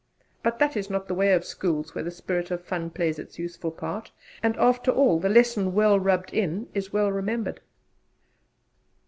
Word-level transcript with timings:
But 0.41 0.57
that 0.57 0.75
is 0.75 0.89
not 0.89 1.07
the 1.07 1.13
way 1.13 1.31
of 1.33 1.45
schools 1.45 1.93
where 1.93 2.03
the 2.03 2.09
spirit 2.09 2.49
of 2.49 2.65
fun 2.65 2.89
plays 2.89 3.19
its 3.19 3.37
useful 3.37 3.69
part; 3.69 4.09
and, 4.41 4.57
after 4.57 4.89
all, 4.89 5.19
the 5.19 5.29
lesson 5.29 5.75
well 5.75 5.99
'rubbed 5.99 6.33
in' 6.33 6.65
is 6.73 6.91
well 6.91 7.11
remembered. 7.11 7.61